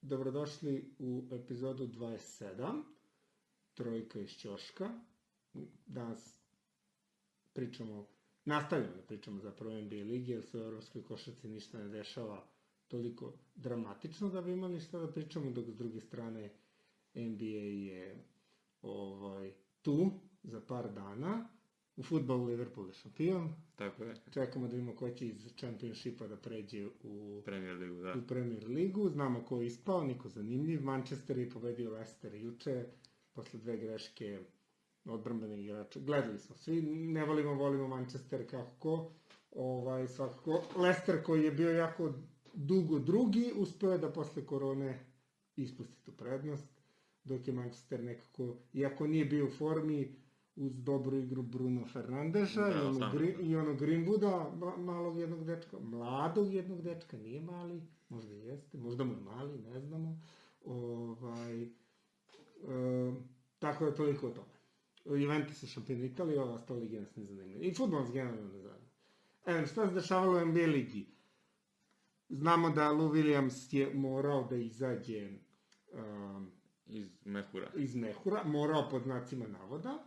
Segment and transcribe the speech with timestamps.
[0.00, 2.82] Dobrodošli u epizodu 27,
[3.74, 5.00] Trojka iz Ćoška.
[5.86, 6.38] Danas
[7.52, 8.06] pričamo,
[8.44, 12.46] nastavljamo da pričamo zapravo NBA ligi, jer se u evropskoj košarci ništa ne dešava
[12.88, 16.50] toliko dramatično da bi imali šta da pričamo, dok s druge strane
[17.14, 17.44] NBA
[17.92, 18.24] je
[18.82, 20.10] ovaj, tu
[20.42, 21.48] za par dana.
[21.98, 23.48] U futbolu Liverpool je šampion.
[23.76, 24.14] Tako je.
[24.30, 28.14] Čekamo da vidimo ko će iz Championshipa da pređe u Premier ligu, da.
[28.14, 29.08] u Premier ligu.
[29.08, 30.82] Znamo ko je ispao, niko zanimljiv.
[30.82, 32.84] Manchester je pobedio Leicester juče,
[33.32, 34.38] posle dve greške
[35.04, 36.00] odbrambene igrača.
[36.00, 39.12] Gledali smo svi, ne volimo, volimo Manchester kako ko.
[39.50, 42.12] Ovaj, svakako, Leicester koji je bio jako
[42.54, 44.98] dugo drugi, uspeo je da posle korone
[45.56, 46.68] ispusti tu prednost,
[47.24, 50.14] dok je Manchester nekako, iako nije bio u formi,
[50.58, 55.78] uz dobru igru Bruno Fernandeša Da, i, ono, i ono Greenwooda, ma, malog jednog dečka,
[55.80, 60.20] mladog jednog dečka, nije mali, možda jeste, možda mu je mali, ne znamo.
[60.64, 61.68] Ovaj, e,
[63.58, 64.58] tako da toliko o tome.
[65.20, 67.60] Juventus je šampion Italije, ova ostala liga nas ne zanima.
[67.62, 68.88] I futbol nas generalno ne zanima.
[69.46, 71.06] Evo, šta se dešavalo u NBA ligi?
[72.28, 75.30] Znamo da Lou Williams je morao da izađe
[75.92, 76.50] um,
[76.86, 77.70] Iz Mehura.
[77.76, 80.04] iz mehura, morao pod znacima navoda,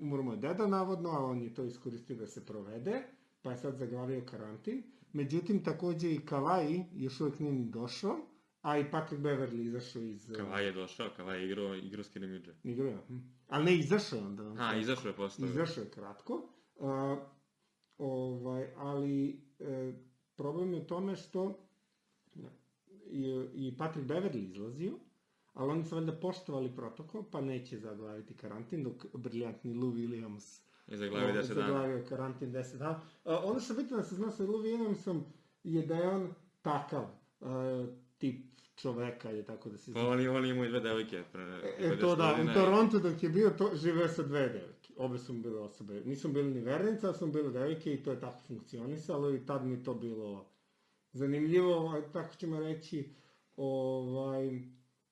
[0.00, 3.02] umro deda navodno, a on je to iskoristio da se provede,
[3.42, 4.82] pa je sad zaglavio karantin.
[5.12, 8.16] Međutim, takođe i Kawhi još uvek nije ni došao,
[8.62, 10.32] a i Patrick Beverly izašao iz...
[10.36, 12.54] Kavaj je došao, Kavaj je igrao, igrao s Kirimidže.
[12.64, 13.18] Igrao je, hm.
[13.48, 14.54] ali ne izašao onda.
[14.58, 15.48] A, izašao je posle.
[15.48, 16.48] Izašao je kratko.
[16.76, 17.18] Uh,
[17.98, 19.92] ovaj, ali e,
[20.36, 21.68] problem je u tome što
[23.10, 24.98] i, i Patrick Beverly izlazio,
[25.52, 31.28] ali oni su valjda poštovali protokol, pa neće zaglaviti karantin, dok briljantni Lou Williams zaglavio
[31.28, 31.66] 10 dana.
[31.66, 33.00] zaglavio karantin 10 dana.
[33.24, 35.20] Uh, ono što bitno da se zna sa Lou Williamsom
[35.64, 37.04] je da je on takav
[37.40, 37.48] uh,
[38.18, 41.24] tip čoveka, je tako da se Pa on, on imao i dve devojke.
[41.32, 41.42] Pre,
[41.78, 44.92] E, to 10 da, u Torontu dok je bio, to, živeo sa dve devojke.
[44.96, 46.02] Obe su bile osobe.
[46.04, 49.46] Nisu bili ni vernice, ali su mu bile devojke i to je tako funkcionisalo i
[49.46, 50.46] tad mi to bilo
[51.12, 53.14] zanimljivo, ovaj, tako ćemo reći,
[53.56, 54.62] ovaj,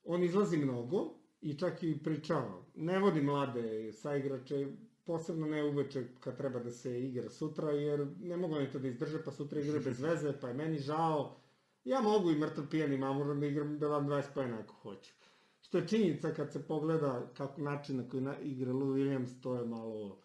[0.05, 2.63] on izlazi mnogo i čak i pričava.
[2.75, 4.67] Ne vodi mlade saigrače,
[5.05, 8.89] posebno ne uveče kad treba da se igra sutra, jer ne mogu oni to da
[8.89, 11.37] izdrže, pa sutra igraju bez veze, pa je meni žao.
[11.85, 15.13] Ja mogu i mrtav pijani mamuran da igram, da vam 20 pojena ako hoću.
[15.63, 19.67] Što je činjenica kad se pogleda kako način na koji igra Lou Williams, to je
[19.67, 20.19] malo...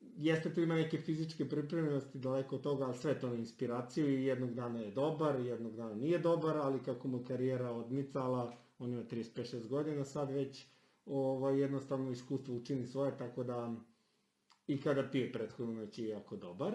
[0.00, 4.24] Jeste tu ima neke fizičke pripremljenosti daleko od toga, ali sve to na inspiraciju i
[4.24, 9.02] jednog dana je dobar, jednog dana nije dobar, ali kako mu karijera odmicala, on ima
[9.02, 10.66] 35-6 godina sad već,
[11.06, 13.74] ovaj, jednostavno iskustvo učini svoje, tako da
[14.66, 16.74] i kada pije prethodnu noć je jako dobar.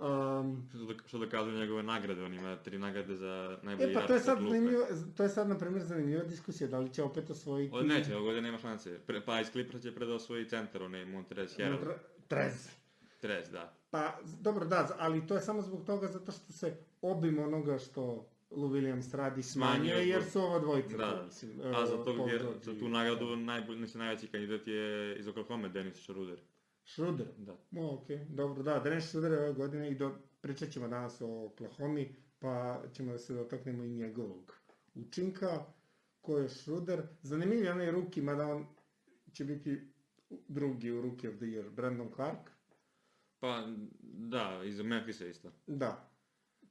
[0.00, 4.06] Um, Što, da, što dokazuju njegove nagrade, on ima tri nagrade za najbolji E pa
[4.06, 4.86] to je sa sad zanimljivo,
[5.16, 7.76] to je sad na primjer zanimljiva diskusija, da li će opet osvojiti...
[7.76, 8.98] Od neće, ovog godine nema šanse.
[9.06, 11.78] Pre, pa iz Clippersa će predao svoj centar, onaj Montrez Harrell.
[11.78, 12.68] Tre- Trez.
[13.20, 13.74] Trez, da.
[13.90, 18.30] Pa, dobro, da, ali to je samo zbog toga zato što se obim onoga što
[18.50, 20.96] Lou Williams radi smanjuje, Smanjuje jer su ova dvojica.
[20.96, 21.10] Da.
[21.10, 25.16] to, mislim, A za, e, jer, George za tu nagradu najbolji, znači, najveći kandidat je
[25.18, 26.40] iz Oklahoma, Dennis Schroeder.
[26.84, 27.26] Schroeder.
[27.36, 27.52] Da.
[27.76, 31.44] O, okej, dobro, da, Dennis Schroeder je ove godine i do, pričat ćemo danas o
[31.44, 32.00] Oklahoma,
[32.38, 34.60] pa ćemo da se dotaknemo i njegovog
[34.94, 35.64] učinka,
[36.20, 37.02] ko je Schroeder.
[37.22, 38.66] Zanimljiv je onaj ruki, mada on
[39.32, 39.92] će biti
[40.48, 42.50] drugi u Rookie of the Year, Brandon Clark.
[43.40, 43.66] Pa,
[44.02, 45.52] da, iz Memphisa isto.
[45.66, 46.09] Da.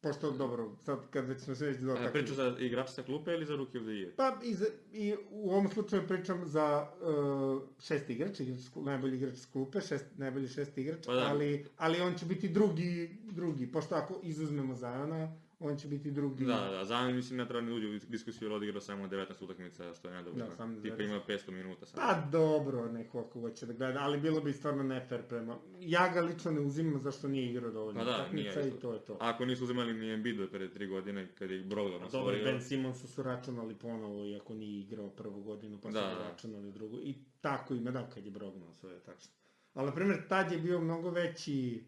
[0.01, 2.11] Pošto, dobro, sad kad već smo se već A dotakli...
[2.11, 4.11] priča za igrača sa klupe ili za Rookie of the Year?
[4.15, 9.35] Pa i, za, i u ovom slučaju pričam za uh, šest igrač, igrač, najbolji igrač
[9.35, 11.27] s klupe, šest, najbolji šest igrač, Pa da.
[11.27, 16.45] ali, ali on će biti drugi, drugi, pošto ako izuzmemo Zajona, on će biti drugi.
[16.45, 19.93] Da, da, za mislim ne treba ni uđe u diskusiju jer odigrao samo 19 utakmica,
[19.93, 20.45] što je nedovoljno.
[20.45, 21.05] Da, samo Tipa 19.
[21.05, 22.07] ima 500 minuta samo.
[22.07, 25.57] Pa dobro, neko ako hoće da gleda, ali bilo bi stvarno nefer prema...
[25.79, 28.93] Ja ga lično ne uzimam zašto nije igrao dovoljno Pa da, nije utakmica i to
[28.93, 29.17] je to.
[29.19, 32.35] Ako nisu uzimali ni Embiid pre 3 godine kad je Brogdon A dobro.
[32.43, 36.29] Ben Simonsu su računali ponovo, iako nije igrao prvu godinu, pa su Da, da.
[36.29, 36.99] računali drugu.
[37.03, 39.31] I tako ima, da, kad je Brogdon osvojio, tačno.
[39.73, 41.83] Ali, na primjer, tad je bio mnogo veći,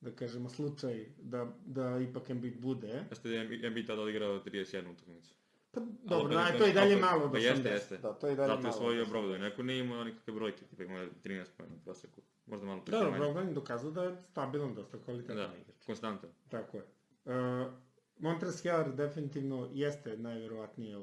[0.00, 3.04] da kažemo, slučaj da, da ipak Embiid bude.
[3.10, 5.34] Jeste da je Embiid tada odigrao 31 utakmicu.
[5.72, 7.42] Pa, dobro, opet- da, to je i dalje opet- malo od Pa 80.
[7.42, 7.98] jeste, jeste.
[7.98, 8.74] Da, to je i dalje Zato je malo.
[8.74, 9.10] osvojio od 80.
[9.10, 9.40] Brogdon.
[9.40, 12.20] Neko nije imao nikakve brojke, tipa imao je 13 pojena u proseku.
[12.46, 13.10] Možda malo Da, da.
[13.10, 15.76] Brogdon je dokazao da je stabilan, dosta kvalitetan Da, igrač.
[15.80, 16.30] konstantan.
[16.48, 16.82] Tako je.
[17.26, 17.72] Uh,
[18.18, 20.96] Montrezl Harrell definitivno jeste najverovatnije,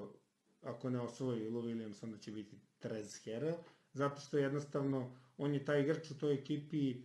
[0.61, 3.57] ako ne osvoji Lou Williams, onda će biti Trez Harrell,
[3.93, 5.01] zato što jednostavno
[5.37, 6.95] on je taj igrač u toj ekipi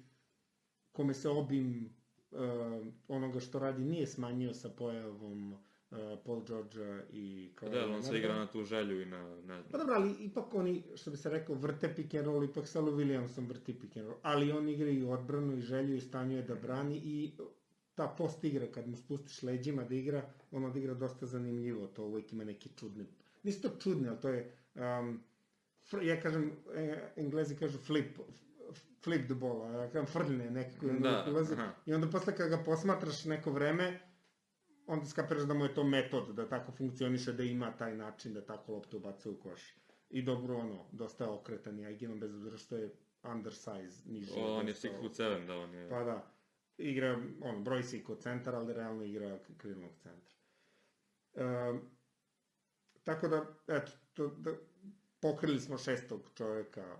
[0.92, 1.94] kome se obim
[2.30, 2.38] uh,
[3.08, 5.58] onoga što radi nije smanjio sa pojavom
[6.24, 9.68] Paul George i Pa da, on se igra na tu želju i na, ne Pa
[9.68, 9.80] znam.
[9.80, 13.48] dobro, ali ipak oni, što bi se rekao, vrte pick and roll, ipak Salo Williamson
[13.48, 16.96] vrti pick and roll, ali on igra i odbranu i želju i stanjuje da brani
[16.96, 17.32] i
[17.94, 22.32] ta post igra, kad mu spustiš leđima da igra, on odigra dosta zanimljivo, to uvijek
[22.32, 23.06] ima neki čudni,
[23.42, 25.20] nisu to čudni, ali to je, um,
[26.02, 28.18] ja kažem, e, englezi kažu flip,
[29.00, 31.72] flip the ball, a ja kažem frljne nekako, onda Da, ulazi, aha.
[31.86, 34.00] i onda posle kad ga posmatraš neko vreme,
[34.86, 38.46] onda skapiraš da mu je to metod, da tako funkcioniše, da ima taj način da
[38.46, 39.76] tako loptu ubacuje u koš.
[40.10, 42.94] I dobro ono, dosta je okretan i agilan, bez obzira što je
[43.24, 44.32] undersize, niži.
[44.36, 45.88] On je dosta- 6 foot 7, da, on je...
[45.88, 46.32] Pa da,
[46.78, 50.36] igra, on, broj se i kod centara, ali realno igra krilnog centra.
[51.34, 51.80] Um,
[53.04, 54.50] tako da, eto, to, da,
[55.20, 56.96] pokrili smo šestog čoveka,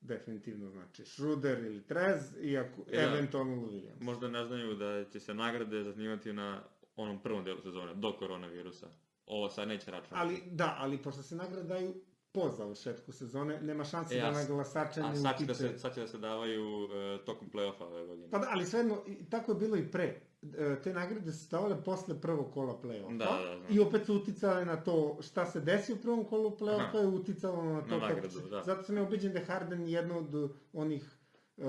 [0.00, 3.02] definitivno znači Schroeder ili Trez, iako, E, da.
[3.04, 4.00] eventualno Williams.
[4.00, 6.62] Možda ne znaju da će se nagrade zasnivati na
[6.96, 8.86] onom prvom delu sezone, do koronavirusa.
[9.26, 10.14] Ovo sad neće računati.
[10.16, 11.94] Ali, da, ali pošto se nagrade daju
[12.32, 15.44] po završetku sezone, nema šanse E, da a na s- glasače A ne sad će,
[15.44, 15.68] da utiče.
[15.68, 16.90] se, sad će da se davaju uh,
[17.24, 18.28] tokom play-offa ove godine.
[18.30, 18.98] Pa da, ali svejedno,
[19.30, 20.20] tako je bilo i pre.
[20.54, 23.16] E, Te nagrade su stavale posle prvog kola play-offa.
[23.18, 23.66] Da, da, znam.
[23.70, 27.64] I opet su uticale na to šta se desi u prvom kolu play-offa je uticalo
[27.64, 28.62] na to Na kako nagradu, će- da.
[28.62, 30.34] Zato sam ja ubeđen da je Harden jedno od
[30.72, 31.16] onih
[31.56, 31.64] uh,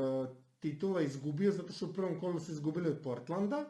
[0.59, 3.65] titula izgubio, zato što u prvom kolu se izgubili od Portlanda.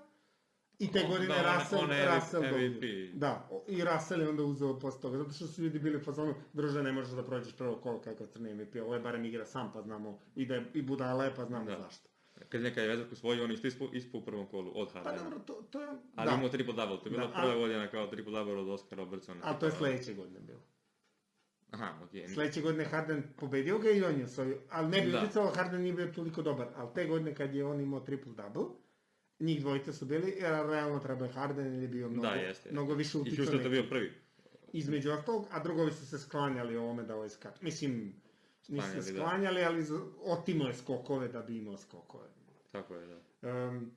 [0.79, 2.43] I te godine da, Russell, on je Russell.
[2.43, 2.83] MVP.
[3.13, 3.31] Da,
[3.67, 6.83] i Russell je onda uzeo posle toga, zato što su ljudi bili u fazonu, druže,
[6.83, 9.81] ne možeš da prođeš prvo kolo kakav crni MVP, ovo je barem igra sam, pa
[9.81, 11.77] znamo, i da je i budala je, pa znamo Da.
[11.77, 12.09] zašto.
[12.49, 15.23] Kad neka je vezak osvojio, on isto ispao u prvom kolu od Pa Hardena.
[15.23, 15.87] dobro, to, to je...
[16.15, 18.53] Ali da, imao triple double, to je bila Da, prva ali- godina kao triple double
[18.53, 19.39] od Oscar Robertsona.
[19.43, 20.59] ali to je sledeće godine bilo.
[21.71, 22.27] Aha, okej.
[22.27, 25.17] Sledeće godine Harden pobedio ga i on je osvojio, ali ne bi Da.
[25.19, 28.65] uticalo, Harden nije bio toliko dobar, ali te godine kad je on imao triple-double,
[29.39, 32.71] njih dvojica su bili, jer realno treba je Harden ili je bio mnogo, Da, jeste.
[32.71, 33.37] mnogo više I uticao.
[33.37, 34.11] Houston je bio prvi.
[34.69, 37.61] između ostalog, a drugovi su se sklanjali ovome da ovaj skat.
[37.61, 38.13] Mislim,
[38.67, 39.67] nisu se Sklanjali, da.
[39.67, 39.85] ali
[40.21, 42.27] otimo je skokove da bi imao skokove.
[42.81, 43.67] Tako je, da.
[43.67, 43.91] Um,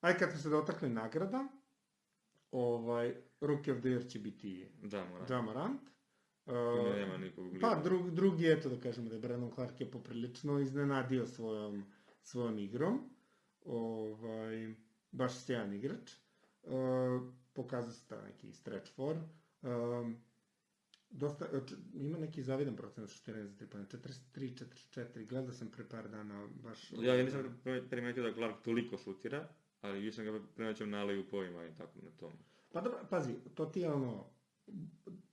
[0.00, 1.48] aj kad smo se dotakli nagrada,
[2.50, 5.26] ovaj, Rookie of the Year će biti Da, mora.
[5.30, 5.80] Ja Morant.
[6.44, 7.82] Tu Uh, nema nikog pa lidera.
[7.82, 11.84] drug, drugi, eto da kažemo da je Brandon Clark je poprilično iznenadio svojom,
[12.22, 13.10] svojom igrom.
[13.64, 14.74] Ovaj,
[15.10, 16.12] baš sjajan igrač.
[16.62, 16.72] Uh,
[17.52, 19.16] pokazao se ta neki stretch for.
[19.62, 20.16] Um,
[21.10, 21.46] dosta,
[21.94, 24.64] ima neki zavidan procenat šutiranja za 3 pojene, 43,
[24.94, 26.92] 44, gledao sam pre par dana baš...
[26.92, 27.60] Ja, ja nisam
[27.90, 29.48] primetio da Clark toliko šutira,
[29.80, 32.32] ali više sam ga primetio na u povima i tako na tom.
[32.72, 34.26] Pa dobro, pazi, to ti je ono,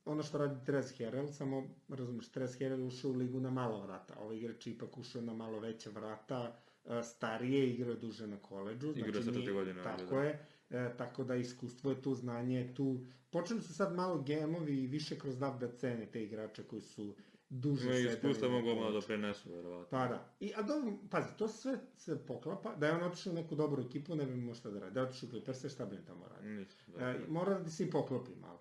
[0.06, 4.20] ono što radi Trez Herel, samo, razumeš, Trez Herel ušao u ligu na malo vrata,
[4.20, 8.94] ovaj igrač je ipak ušao na malo veća vrata, e, starije, igrao duže na koleđu,
[8.96, 10.24] Igrao sa četiri godine, Tako da.
[10.24, 13.06] je, e, tako da iskustvo je tu, znanje je tu.
[13.32, 17.16] Počeli su sad malo gemovi i više kroz DAP da cene te igrače koji su
[17.50, 19.00] duže sedeli iskustva na mogu malo koleđžu.
[19.02, 19.88] da prenesu, verovatno.
[20.00, 20.30] Pa da.
[20.40, 23.84] I, a dobro, pazi, to sve se poklapa, da je on otišao u neku dobru
[23.84, 24.94] ekipu, ne bi imao šta da radi.
[24.94, 26.50] Da je otišao u Clippers, šta bi on tamo radio?
[26.52, 27.06] Nisu, da.
[27.10, 28.60] E, mora da se i poklopi malo.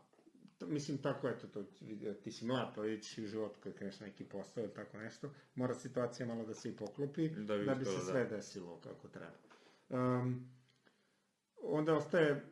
[0.59, 1.63] To, mislim, tako eto, to,
[2.23, 5.75] ti si mlad, pa vidiš u životu kad kreneš neki posao ili tako nešto, mora
[5.75, 8.01] situacija malo da se i poklopi, Da bi da bi se da.
[8.05, 9.33] sve desilo kako treba.
[9.89, 10.56] Um,
[11.69, 12.45] onda ostaje,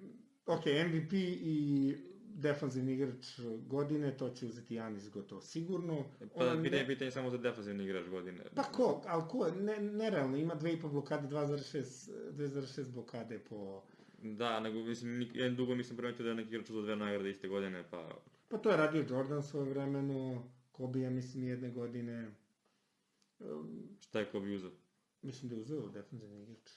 [0.46, 1.94] ok, MVP i
[2.37, 6.04] defanzivni igrač godine, to će uzeti Janis gotovo sigurno.
[6.18, 8.44] Pa Ono pitanje, ne- pitanje samo za defanzivni igrač godine.
[8.54, 13.83] Pa ko, ali ko, ne, nerealno, ima 2,5 blokade, 2,6 2,6 blokade po...
[14.23, 17.49] Da, nego mislim, ja dugo nisam primetio da je neki igrač za dve nagrade iste
[17.49, 18.21] godine, pa...
[18.49, 20.42] Pa to je radio Jordan svoje vremeno,
[20.73, 22.30] Kobe, ja mislim, jedne godine.
[23.38, 24.71] Um, Šta je Kobe uzeo?
[25.23, 26.71] mislim da je uzeo defensivni igrač.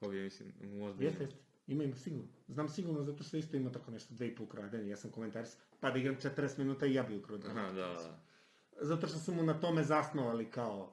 [0.00, 1.45] Kobe, mislim, možda Jeste, jeste.
[1.66, 2.28] Ima, ima sigurno.
[2.48, 4.90] Znam sigurno zato što isto ima tako nešto, dve i pol ukradenja.
[4.90, 7.38] Ja sam komentaris, pa da igram 40 minuta i ja bi ukrao.
[7.46, 8.20] Aha, da, da.
[8.80, 10.92] Zato što su mu na tome zasnovali kao...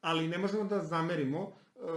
[0.00, 1.52] Ali ne možemo da zamerimo, uh,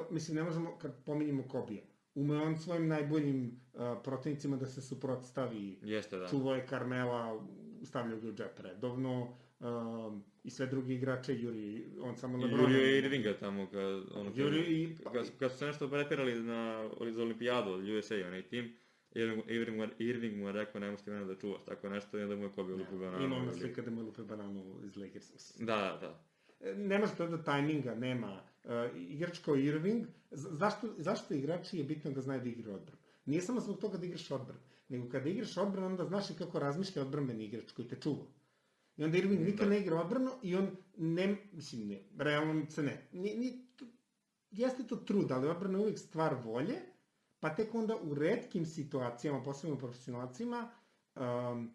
[0.09, 1.83] mislim, ne možemo, kad pominjemo Kobija,
[2.15, 6.27] ume on svojim najboljim uh, protivnicima da se suprotstavi Jeste, da.
[6.27, 7.45] čuvao je Karmela,
[7.83, 12.63] stavljao ga u džep redovno, um, i sve drugi igrače, Juri, on samo Lebrona.
[12.63, 14.97] Jurio je Irvinga tamo, kad, ono, Juri i...
[15.13, 18.75] kad, kad su se nešto pretirali na, za olimpijadu od USA, onaj tim,
[19.15, 22.19] Irving, Irving, mu- Irving mu je rekao, ne možeš ti mene da čuvaš, tako nešto,
[22.19, 23.25] i onda mu je Kobe lupio bananu.
[23.25, 25.57] Ima ona slika da mu lupe bananu iz Lakers.
[25.59, 26.23] Da, da.
[26.59, 28.41] E, Nema što da tajminga, nema.
[28.63, 33.01] Uh, igrač kao Irving, zašto, zašto igrači je bitno da znaju da igra odbranu?
[33.25, 36.59] Nije samo zbog toga da igraš odbranu, nego kada igraš odbranu, onda znaš i kako
[36.59, 38.25] razmišlja odbranbeni igrač koji te čuva.
[38.97, 39.69] I onda Irving nikad Da.
[39.69, 43.07] ne igra odbranu i on ne, mislim ne, realno se ne.
[43.11, 43.67] Ni, ni,
[44.51, 46.75] jeste to trud, ali odbrana je uvijek stvar volje,
[47.39, 50.71] pa tek onda u redkim situacijama, posebno u profesionalcima,
[51.15, 51.73] um,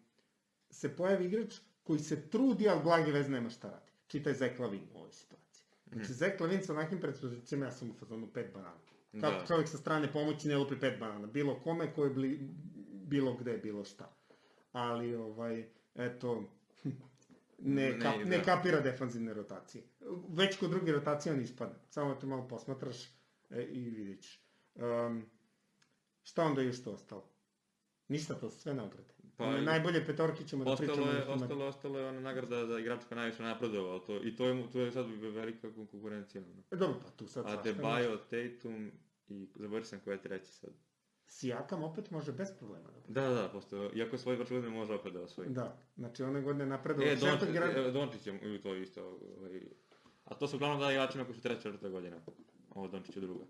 [0.69, 3.91] se pojavi igrač koji se trudi, ali blage veze nema šta radi.
[4.07, 5.65] Čitaj Zek Lavin u ovoj situaciji.
[5.85, 6.13] Znači, Mhm.
[6.13, 8.79] Zek Lavin sa onakvim predispozicijama, ja sam u fazonu pet banana.
[9.11, 9.45] Kako Da.
[9.47, 12.39] čovjek sa strane pomoći ne lupi pet banana, bilo kome, ko je bli,
[13.01, 14.15] bilo gde, bilo šta.
[14.71, 16.43] Ali, ovaj, eto,
[17.61, 18.43] ne, Ne, kap, ne da.
[18.43, 19.83] kapira defanzivne rotacije.
[20.29, 21.75] Već kod druge rotacije on ispada.
[21.89, 23.05] Samo te malo posmatraš
[23.49, 24.45] e, i vidit ćeš.
[24.75, 25.25] Um,
[26.23, 27.31] šta onda još to ostalo?
[28.07, 29.13] Ništa, to sve nagrade.
[29.37, 31.11] Pa, One najbolje petorke ćemo da Ostalo pričamo.
[31.11, 34.35] je, da na- ostalo, ostalo je ona nagrada za igrača koja najviše napredovao, to, i
[34.35, 36.43] to je, tu je sad velika kon- konkurencija.
[36.43, 36.63] ono.
[36.71, 38.17] E, Dobro, pa tu sad A Debajo.
[38.17, 38.91] Tatum
[39.27, 40.69] i zaboravio sam ko je treći sad.
[41.31, 43.21] Sijakam opet može bez problema da.
[43.21, 45.49] Da, da, da, posto, iako je svoj prošle godine može opet da osvoji.
[45.49, 47.11] Da, znači one godine napredovao.
[47.11, 49.19] E, Dončić, opet gra- e, Dončić je u to isto.
[49.37, 49.61] Ovaj,
[50.25, 52.17] a to su uglavnom da igračima koji su treća, četvrta godina.
[52.69, 53.45] Ovo Dončić je druga.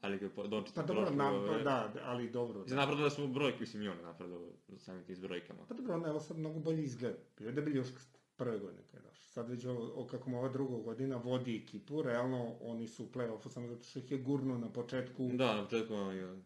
[0.00, 2.60] Ali po- Dončić Pa je dobro, prošlo, ovaj, da, ali dobro.
[2.60, 5.60] Mislim, napredovali smo brojke, mislim i on je napredovao samim tim s brojkama.
[5.68, 7.18] Pa dobro, ono, evo sad mnogo bolje izgleda.
[7.38, 9.24] Bio je debeljuškast prve godine kada je došao.
[9.24, 13.08] Sad već ovo, o, kako mu ova druga godina vodi ekipu, realno oni su u
[13.08, 15.94] play-offu samo zato što ih je gurno na početku Da, na početku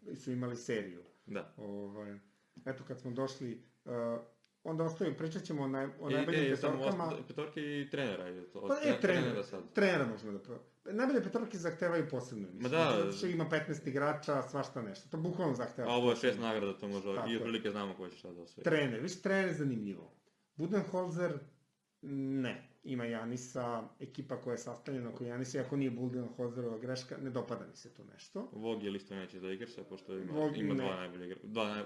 [0.05, 1.03] i su imali seriju.
[1.27, 1.55] da.
[1.57, 2.19] Ovaj,
[2.67, 3.53] eto kad smo došli,
[3.85, 3.93] uh,
[4.65, 7.05] onda ostaju, pričat ćemo o, naj, o I, najboljim e, petorkama.
[7.05, 8.61] osta- petorke i trenera je to.
[8.61, 9.73] Pa, e, tre- trener, sad.
[9.73, 10.61] trenera možemo da pro...
[10.85, 12.63] Najbolje petorke zahtevaju posebno emisiju.
[12.63, 12.95] Ma da.
[12.97, 15.09] Zato što ima 15 igrača, svašta nešto.
[15.09, 15.89] To bukvalno zahteva.
[15.89, 17.39] A ovo je šest nagrada, to može, Tako i je.
[17.39, 18.65] otprilike znamo ko će sad da osvoji.
[18.65, 20.13] Trener, viš trener je zanimljivo.
[20.57, 21.39] Budenholzer,
[22.02, 22.69] ne.
[22.85, 27.76] Ima Janisa, ekipa koja je sastavljena oko Janisa, ako nije Budenholzerova greška, ne dopada mi
[27.76, 28.49] se to nešto.
[28.52, 30.85] Vog je listo neće da igraša, pošto ima, Vog ima ne.
[30.85, 31.47] dva najbolje igrača.
[31.47, 31.85] Dva,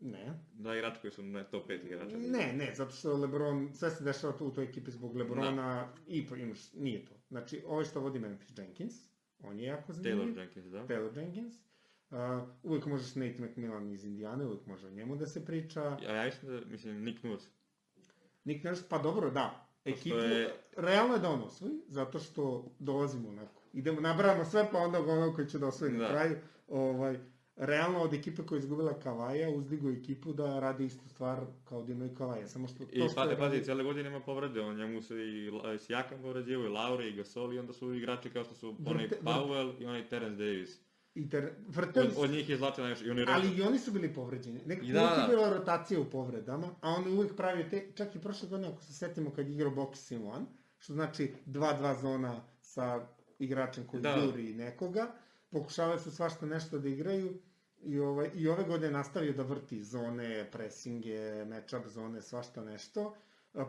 [0.00, 0.32] Ne.
[0.52, 2.16] dva igrača koji su na top 5 igrača.
[2.16, 6.26] Ne, ne, zato što Lebron, sve se dešava tu u toj ekipi zbog Lebrona i
[6.26, 7.14] pa imaš, nije to.
[7.28, 8.94] Znači, ovo što vodi Memphis Jenkins,
[9.42, 10.34] on je jako zanimljiv.
[10.34, 10.86] Taylor Jenkins, da.
[10.86, 11.54] Taylor Jenkins.
[12.10, 12.18] Uh,
[12.62, 15.82] uvijek možeš Nate McMillan iz Indijane, uvijek može o njemu da se priča.
[16.02, 17.48] Ja, ja mislim da, mislim, Nick Nurse.
[18.44, 19.60] Nick Nurse, pa dobro, da.
[19.84, 23.62] Ekipu, je- realno je da on osvoji, zato što dolazimo onako.
[23.72, 26.08] Idemo, nabrajamo sve, pa onda ono koji će da osvoji na Da.
[26.08, 26.36] kraju.
[26.68, 27.18] Ovaj,
[27.56, 31.92] realno od ekipe koja je izgubila Kavaja, uzdigo ekipu da radi istu stvar kao da
[31.92, 32.48] imaju Kavaja.
[32.48, 35.14] Samo što I to što pa, pazi, radi- cijele godine ima povrede, on njemu se
[35.16, 39.08] i Sijakam povređivao, i Lauri, i Gasol, i onda su igrači kao što su onaj
[39.22, 40.80] Powell i onaj Terence Davis.
[41.14, 43.92] I ter, vrteli Od, od njih je zlačan najviše, i oni Ali i oni su
[43.92, 44.60] bili povređeni.
[44.66, 45.28] Nekako da, da, uvijek je da.
[45.28, 48.82] bila rotacija u povredama, a on je uvijek pravio te, čak i prošle godine ako
[48.82, 50.46] se setimo kad igrao box Simon,
[50.78, 53.06] što znači 2-2 zona sa
[53.38, 54.16] igračem koji Da.
[54.16, 55.12] juri nekoga,
[55.50, 57.40] pokušavaju su svašta nešto da igraju
[57.82, 63.14] i, ovaj, i ove godine nastavio da vrti zone, presinge, matchup zone, svašta nešto,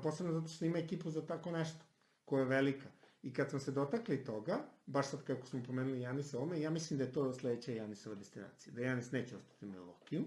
[0.03, 1.79] posebno zato što ima ekipu za tako nešto,
[2.25, 2.89] koja je velika.
[3.21, 6.97] I kad smo se dotakli toga, baš sad kako smo pomenuli Janisa Ome, ja mislim
[6.97, 8.73] da je to sledeća Janisova destinacija.
[8.73, 10.23] Da Janis neće ostati u Milokiju.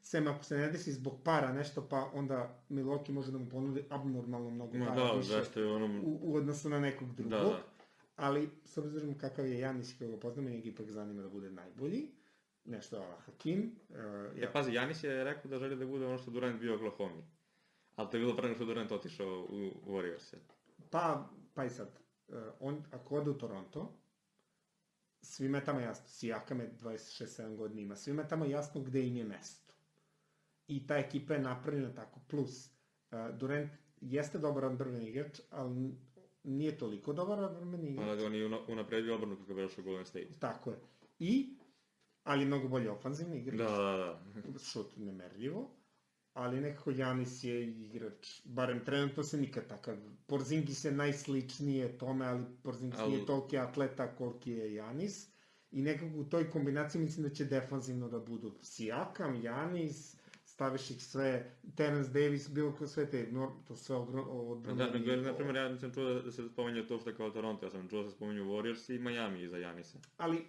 [0.00, 3.84] Sem ako se ne desi zbog para nešto, pa onda Milwaukee može da mu ponudi
[3.90, 6.00] abnormalno mnogo Ma para da, više zašto je onom...
[6.04, 7.30] u, u odnosu na nekog drugog.
[7.30, 7.62] Da, da.
[8.16, 11.50] Ali, s obzirom kakav je Janis i kako ga poznamo, njeg ipak zanima da bude
[11.50, 12.08] najbolji.
[12.64, 13.76] Nešto ala Hakim.
[13.88, 13.96] Uh,
[14.38, 14.48] Ja.
[14.48, 17.22] E, pazi, Janis je rekao da želi da bude ono što Durant bio u Oklahoma.
[17.96, 20.36] Ali to je bilo pre nego što Durant otišao u Warriors-e.
[20.90, 22.01] Pa, pa i sad,
[22.60, 23.98] on, ako ode u Toronto,
[25.22, 29.16] svima je tamo jasno, Sijakam je 26-7 godina ima, svima je tamo jasno gde im
[29.16, 29.74] je mesto.
[30.66, 32.66] I ta ekipa je napravljena tako, plus,
[33.10, 35.94] uh, Durant jeste dobar odbrveni igrač, ali
[36.44, 38.08] nije toliko dobar odbrveni igrač.
[38.08, 40.38] Onda on je una- unapredio obrnu kako je došao Golden State.
[40.38, 40.76] Tako je.
[41.18, 41.56] I,
[42.24, 43.58] ali mnogo bolje ofanzivni igrač.
[43.58, 44.58] Da, da, da.
[44.58, 45.70] Šut nemerljivo.
[46.34, 49.96] Ali nekako Janis je igrač, barem trenutno se nikad takav.
[50.26, 55.32] Porzingis je najsličnije tome, ali Porzingis Al- nije toliki atleta koliki je Janis.
[55.70, 61.04] I nekako u toj kombinaciji mislim da će defanzivno da budu Sijakam, Janis, staviš ih
[61.04, 61.30] sve,
[61.74, 64.90] Terence Davis, bilo ko sve te, no, to sve ogrom, Da, odbrane.
[64.90, 67.70] nego, na primjer, ja nisam čuo da, da se spominje to što kao Toronto, ja
[67.70, 69.98] sam čuo da se spominju Warriors i Miami iza Janisa.
[70.16, 70.42] ali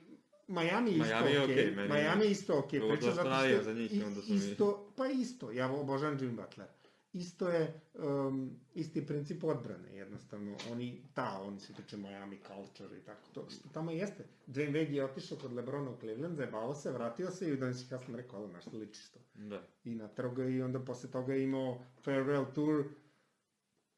[0.48, 1.54] Miami isto Miami je okej.
[1.56, 2.80] okej, meni- Miami je isto okej.
[2.80, 4.66] Pogotovo Priča što zato što za njih i i- onda su mi- isto,
[4.98, 6.68] pa isto, ja obožavam Jimmy Butler.
[7.14, 10.58] Isto je um, isti princip odbrane, jednostavno.
[10.72, 13.46] Oni, ta, oni se tiče Miami culture i tako to.
[13.50, 14.26] Što tamo jeste.
[14.48, 17.90] Dwayne Wade je otišao kod Lebrona u Cleveland, zajebao se, vratio se i dan si
[17.90, 19.20] kasno rekao, ovo našto ličiš to.
[19.36, 19.62] Da.
[19.84, 22.84] I natrao ga i onda posle toga je imao farewell tour,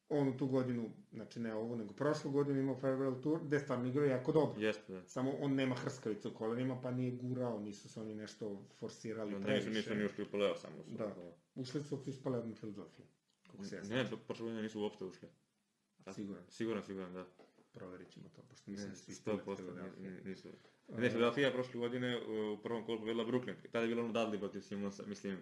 [0.08, 3.88] on u tu godinu, znači ne ovu, nego prošlu godinu imao farewell tour, gde stvarno
[3.88, 4.60] igrao jako dobro.
[4.60, 5.02] Jeste, da.
[5.02, 9.46] Samo on nema hrskavicu u kolenima, pa nije gurao, nisu se oni nešto forsirali Onda
[9.46, 9.68] previše.
[9.68, 10.90] nisu, nisu ni ušli u play-off samo su.
[10.90, 11.14] Da.
[11.54, 13.06] Ušli su ako ispale od Filadelfije.
[13.46, 15.28] Kako se Ne, ne, prošle godine nisu uopšte ušli.
[15.98, 16.12] Da.
[16.12, 16.42] Siguran.
[16.48, 17.26] Siguran, siguran, da.
[17.72, 18.76] Proverit ćemo to, pošto da
[19.08, 20.10] ispale 100% od Filadelfije.
[20.10, 20.48] ni- nisu.
[20.88, 23.54] Ne, Philadelphia prošle godine u prvom kolu pobedila Brooklyn.
[23.72, 25.38] Tada je bilo ono Dudley protiv Simonsa, mislim,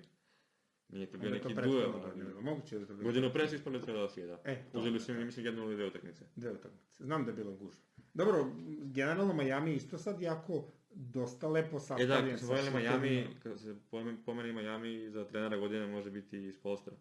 [0.89, 1.93] Nije to bio neki duel.
[1.93, 2.41] godinu bilo.
[2.43, 3.05] Moguće da to bilo.
[3.05, 4.41] Godinu pre su ispali Philadelphia, da.
[4.45, 4.79] E, to.
[4.79, 6.25] Uzeli su im, mislim, jednu ili dve utakmice.
[6.37, 7.05] Dve utakmice.
[7.05, 7.81] Znam da je bilo gužva.
[8.15, 8.51] Dobro,
[8.85, 12.09] generalno Miami isto sad jako dosta lepo E sastavljen.
[12.09, 13.77] da, kad se pojeli Miami, kad se
[14.25, 16.93] pomeni, Miami za trenera godine može biti iz Polstra.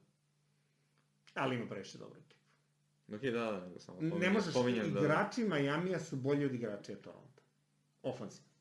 [1.34, 2.34] Ali ima previše dobro ekipu.
[3.10, 5.00] Ok, da, da, nego samo Ne pominjem- možeš, pominjem da...
[5.00, 7.42] igrači Majamija su bolji od igrača Toronto.
[8.04, 8.53] Ofanzivno.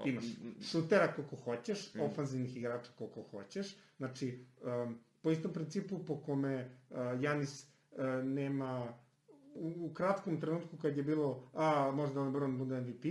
[0.00, 0.24] O, Imaš
[0.62, 2.00] šutera koliko hoćeš, Mm.
[2.00, 3.76] ofanzivnih igrača koliko hoćeš.
[3.96, 4.44] Znači,
[4.84, 6.54] um, po istom principu po kome
[6.90, 8.92] uh, Janis uh, nema
[9.54, 13.04] u, u kratkom trenutku kad je bilo a možda LeBron bude MVP,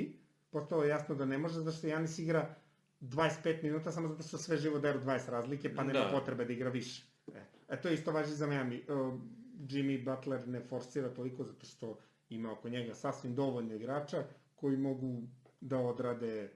[0.50, 2.56] postalo je jasno da ne može zato što Janis igra
[3.02, 6.12] 25 minuta samo zato što sve živo deru 20 razlike, pa nema Da.
[6.12, 7.04] potrebe da igra više.
[7.36, 8.84] E, e to isto važi za Miami.
[8.88, 9.14] Uh,
[9.60, 11.98] Jimmy Butler ne forsira toliko zato što
[12.30, 14.24] ima oko njega sasvim dovoljno igrača
[14.56, 15.22] koji mogu
[15.62, 16.52] da odrade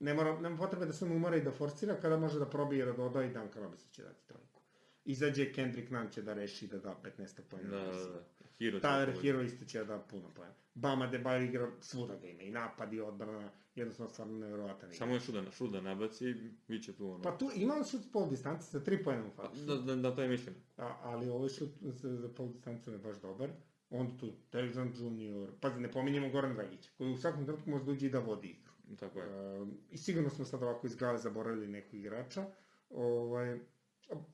[0.00, 2.84] ne mora, nema potrebe da se on umora i da forsira kada može da probije
[2.84, 4.60] da doda i Duncan Robinson će dati trojku.
[5.04, 7.70] Izađe Kendrick Nunn će da reši da da 15 pojena.
[7.70, 8.22] Da, da, da.
[8.58, 9.20] Hero Tyler da.
[9.20, 10.54] Hero isto će da da puno pojena.
[10.74, 14.98] Bama Debajo igra svuda ga ima, i napad i odbrana, jednostavno stvarno nevjerovatan igra.
[14.98, 16.34] Samo još šuda, šuda nabaci,
[16.68, 17.22] bit će tu ono.
[17.22, 19.60] Pa tu imao šut s pol distance sa tri pojena u facu.
[19.60, 20.54] da, da, da, to je mislim.
[20.76, 23.50] A, ali ovaj šut za, za pol distancu je baš dobar.
[23.90, 27.90] Onda tu Telegram Junior, pazi, ne pominjemo Goran Dragića, koji u svakom trenutku može da
[27.90, 28.65] uđe i da vodi.
[28.90, 29.26] Tako je.
[29.62, 32.44] Uh, I sigurno smo sad ovako iz glave zaboravili nekog igrača.
[32.90, 33.58] Ovaj,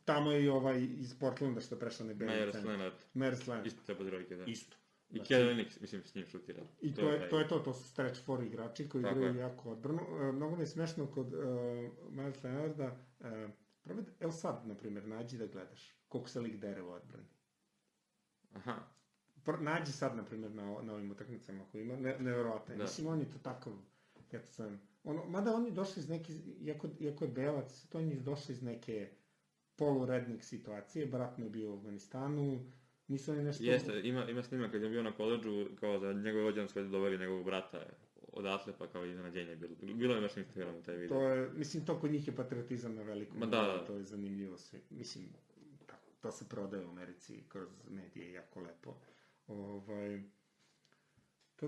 [0.04, 2.64] tamo je i ovaj iz Portlanda što je prešao na Beli Myers.
[2.64, 3.66] Leonard, Myers Leonard.
[3.66, 4.44] isto treba trojke, da.
[4.44, 4.76] Isto.
[5.11, 6.62] I Znači, Kelly Linux, mislim, s njim šutira.
[6.80, 9.35] I to je, taj- to je to, to su stretch four igrači koji Tako igraju
[9.35, 9.40] je.
[9.40, 10.00] jako odbranu.
[10.21, 11.40] E, mnogo mi je smešno kod uh,
[12.11, 12.87] Myers Leonarda,
[13.21, 13.26] uh,
[13.82, 17.28] probaj, da- evo sad, na primjer, nađi da gledaš koliko se lik dere u odbrani.
[18.52, 18.76] Aha,
[19.44, 22.75] Pr nađi sad, na primjer, na, na ovim utakmicama koji ima, ne, nevjerovatno.
[22.75, 22.78] je.
[22.78, 22.85] Da.
[22.85, 23.73] Mislim, on je to takav,
[24.33, 27.99] ja to sam, ono, mada on je došao iz neke, iako, iako je belac, to
[27.99, 29.11] on je došao iz neke
[29.77, 32.61] polurednik situacije, brat mu je bio u Afganistanu,
[33.09, 33.65] nisu oni nešto...
[33.65, 37.18] jeste, ima, ima snima kad je bio na koleđu, kao za njegove vođan sve doveli
[37.18, 37.87] njegovog brata
[38.33, 39.95] odatle, pa kao iznenađenje bilo.
[39.95, 41.18] Bilo je baš na Instagramu taj video.
[41.18, 43.85] To je, mislim, to kod njih je patriotizam na velikom Ma da, da.
[43.85, 44.81] to je zanimljivo sve.
[44.90, 45.25] Mislim,
[45.87, 48.97] tako, to se prodaje u Americi kroz medije jako lepo.
[49.47, 50.23] Ovaj,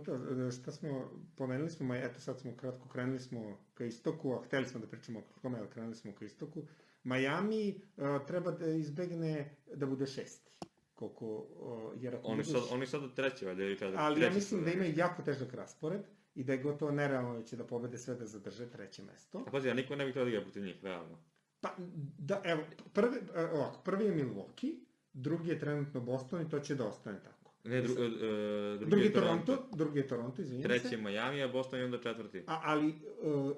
[0.01, 4.33] to e, šta smo, pomenuli smo, ma eto sad smo kratko krenuli smo ka istoku,
[4.33, 6.63] a hteli smo da pričamo o kome, ali krenuli smo ka istoku.
[7.05, 10.59] Miami uh, treba da izbegne da bude šesti.
[10.95, 13.97] Koliko, uh, jer ako Oni budu sad, oni sad od treće, valjda, ili četvrte.
[13.99, 16.01] ali ja mislim da imaju jako težak raspored
[16.35, 19.45] i da je gotovo nerealno da će da pobede sve da zadrže treće mesto.
[19.47, 21.19] A pazi, ja niko ne bi htio da igra protiv njih, realno.
[21.61, 21.75] Pa,
[22.19, 23.17] da, evo, prvi,
[23.53, 24.75] ovako, prvi je Milwaukee,
[25.13, 27.34] drugi je trenutno Boston i to će da ostane tako.
[27.65, 30.95] Ne, dru, uh, drugi, drugi je je Toronto, drugi je Toronto, izvinjam treći se.
[30.95, 32.43] je Miami, a Boston je onda četvrti.
[32.47, 32.87] A, ali,
[33.23, 33.53] uh,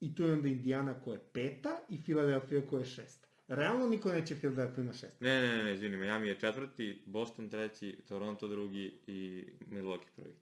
[0.00, 3.28] i tu je onda Indiana koja je peta i Philadelphia koja je šesta.
[3.48, 5.20] Realno niko neće Philadelphia na šest.
[5.20, 10.34] Ne, ne, ne, izvini, Miami je četvrti, Boston treći, Toronto drugi i Milwaukee prvi.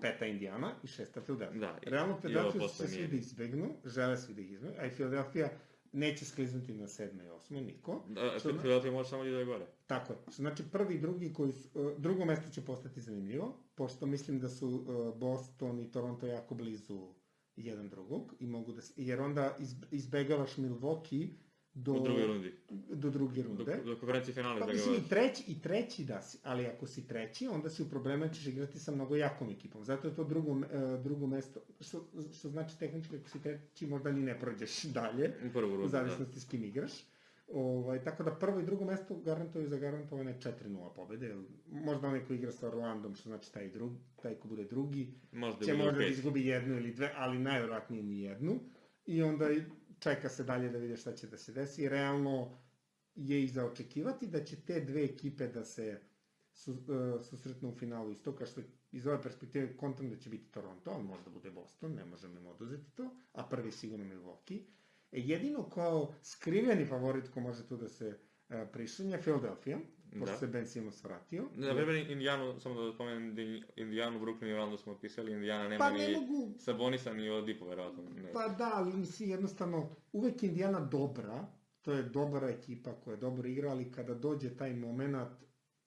[0.00, 1.60] Peta Indiana i šesta Philadelphia.
[1.60, 4.90] Da, i- Realno Philadelphia će posle svi da izbegnu, žele svi da izbegnu, a i
[4.90, 5.48] Philadelphia
[5.92, 8.04] neće skliznuti na sedme i osmo, niko.
[8.08, 9.66] Da, Philadelphia može samo da ide gore.
[9.94, 10.18] Tako je.
[10.28, 14.48] Znači prvi i drugi koji su, uh, drugo mesto će postati zanimljivo, pošto mislim da
[14.48, 14.84] su uh,
[15.16, 17.08] Boston i Toronto jako blizu
[17.56, 21.28] jedan drugog i mogu da jer onda iz, izbegavaš Milwaukee
[21.74, 22.54] do, U drugoj rundi.
[22.90, 23.76] do druge Do, runde.
[23.76, 24.86] do konferencije finala Pa izbegavaš.
[24.86, 28.28] mislim i treći, i treći da si, ali ako si treći, onda si u problemu
[28.28, 29.84] ćeš igrati sa mnogo jakom ekipom.
[29.84, 30.64] Zato je to drugo, uh,
[31.02, 35.50] drugo mesto, što, što znači tehnički ako si treći možda ni ne prođeš dalje U
[35.82, 35.88] da.
[35.88, 36.92] zavisnosti s kim igraš.
[37.48, 41.36] Ovaj, tako da prvo i drugo mesto garantuju za garantovane 4-0 pobede.
[41.66, 45.64] Možda onaj ko igra sa Orlandom, što znači taj, drug, taj ko bude drugi, Možda
[45.64, 48.60] će možda da izgubi jednu ili dve, ali najvjerojatnije ni jednu.
[49.06, 49.48] I onda
[49.98, 51.82] čeka se dalje da vide šta će da se desi.
[51.82, 52.58] I realno
[53.14, 56.00] je i za očekivati da će te dve ekipe da se
[56.52, 58.60] su, uh, susretnu u finalu istoka, što
[58.92, 62.46] iz ove perspektive kontam da će biti Toronto, on možda bude Boston, ne možemo im
[62.46, 64.60] oduzeti to, a prvi sigurno Milwaukee.
[65.12, 69.78] E, jedino kao skriveni favorit ko može tu da se uh, prišunja, Philadelphia,
[70.18, 70.36] pošto Da.
[70.38, 71.48] se Ben Simmons vratio.
[71.54, 73.42] Na primjer, Indijanu, samo da spomenem, da
[73.76, 77.66] Indijanu, Brooklyn i Orlando smo opisali, Indijana nema Pa ne ni mogu, Sabonisa ni Odipo,
[77.68, 78.02] verovatno.
[78.02, 78.32] Ne.
[78.32, 81.46] Pa da, ali mislim jednostavno, uvek je Indiana dobra,
[81.82, 85.16] to je dobra ekipa koja dobro igra, ali kada dođe taj moment,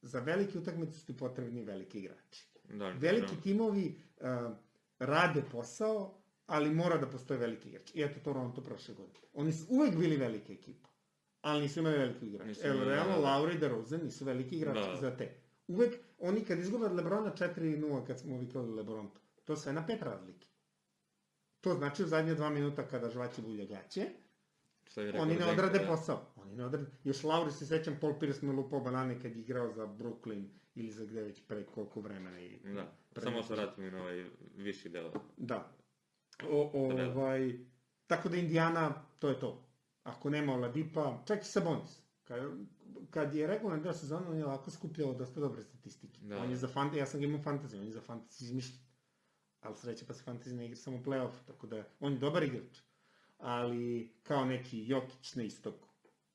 [0.01, 2.49] za velike utakmice su ti potrebni veliki igrači.
[2.63, 4.55] Da, Veliki timovi uh,
[4.99, 7.91] rade posao, ali mora da postoje veliki igrač.
[7.95, 9.19] I eto Toronto prošle godine.
[9.33, 10.89] Oni su uvek bili velika ekipa,
[11.41, 12.47] ali nisu imali veliki igrač.
[12.47, 13.23] Nisu Evo, realno, da, da.
[13.23, 14.97] Lauri i DeRozan nisu veliki igrači Da.
[14.97, 15.33] za te.
[15.67, 19.09] Uvek, oni kad izgube od Lebrona 4-0, kad smo vikali Lebron,
[19.45, 20.47] to sve na pet razlike.
[21.61, 24.05] To znači u zadnje dva minuta kada žvaće bulja gaće,
[25.15, 25.87] Oni ne odrade da.
[25.87, 26.21] posao.
[26.35, 26.85] Oni ne odrade.
[27.03, 30.91] Još Lauri se sećam, Paul Pierce me lupao banane kad je igrao za Brooklyn ili
[30.91, 32.39] za gde već pre koliko vremena.
[32.39, 35.11] I, Da, pre- samo se vratimo na ovaj viši deo.
[35.37, 35.71] Da.
[36.43, 37.53] O, ovaj,
[38.07, 39.65] tako da Indiana, to je to.
[40.03, 42.01] Ako nema Oladipa, čak i Sabonis.
[42.23, 42.41] Kad,
[43.09, 46.19] kad je regularno deo sezona, on je lako skupljao dosta dobre statistike.
[46.21, 46.37] Da.
[46.37, 48.79] On je za fantasy, ja sam ga imao fantasy, on je za fantasy izmišljen.
[49.61, 52.79] Ali sreća pa se fantasy ne igra samo playoff, tako da on je dobar igrač.
[53.37, 55.89] Ali kao neki Jokić na istoku,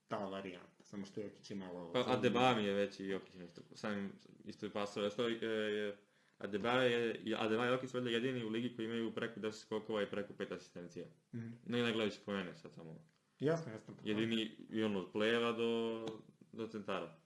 [0.09, 0.83] ta varijanta.
[0.83, 1.93] Samo što Jokić je malo...
[1.93, 3.61] Pa Adebami je veći Jokić nešto.
[3.75, 4.13] Samim
[4.45, 5.11] isto je pasao.
[5.11, 5.97] Sto, e, je,
[6.41, 10.03] Adebayo je, i Adebayo i Jokić valjda jedini u ligi koji imaju preko 10 skokova
[10.03, 11.07] i preko 5 asistencija.
[11.35, 11.51] Mhm.
[11.67, 12.97] Ne ne gledajući po mene sad samo.
[13.39, 13.95] Jasno, jasno.
[14.05, 16.07] Jedini i ono od plejeva do,
[16.53, 17.17] do centara.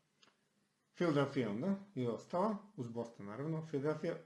[0.95, 3.67] Philadelphia onda i ostala, uz Boston naravno.
[3.67, 4.17] Philadelphia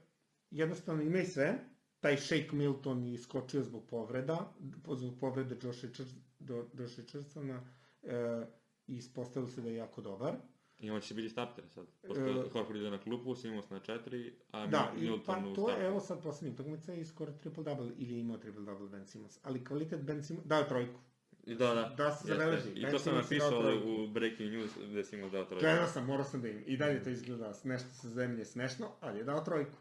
[0.51, 1.59] jednostavno ima i sve.
[1.99, 4.53] Taj Shake Milton je iskočio zbog povreda,
[4.95, 7.61] zbog povrede Josh, Richards, do, Josh Richardsona
[8.03, 8.45] e,
[8.87, 10.35] i ispostavilo se da je jako dobar.
[10.79, 11.85] I on će biti starter sad.
[12.07, 15.55] Pošto E, Horford ide na klupu, Simons na 4, a Da, i, Milton pa u
[15.55, 19.39] to je evo sad posljednjih utakmica i skoro triple-double, ili je imao triple-double Ben Simmons.
[19.43, 20.99] Ali kvalitet Ben Simmons, dao je trojku.
[21.45, 21.93] I Da, da.
[21.97, 22.69] Da se zabeleži.
[22.69, 23.89] I Ben to sam napisao trojku.
[23.89, 25.65] u Breaking News gde si imao dao trojku.
[25.65, 26.63] Gledao sam, morao sam da im.
[26.65, 29.77] I dalje to izgleda nešto sa zemlje smešno, ali je dao trojku.